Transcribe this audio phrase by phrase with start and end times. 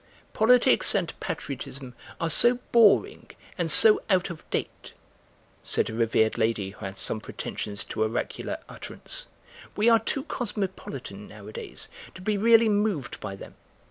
[0.33, 4.93] "Politics and patriotism are so boring and so out of date,"
[5.63, 9.27] said a revered lady who had some pretensions to oracular utterance;
[9.75, 13.53] "we are too cosmopolitan nowadays to be really moved by them.